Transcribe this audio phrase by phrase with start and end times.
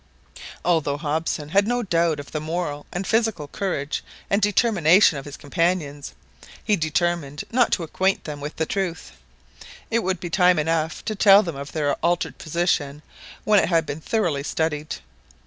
[0.65, 5.37] Although Hobson had no doubt of the moral and physical courage and determination of his
[5.37, 6.15] companions,
[6.63, 9.11] he determined not to acquaint them with the truth.
[9.91, 13.03] It would be time enough to tell them of their altered position
[13.43, 14.95] when it had been thoroughly studied.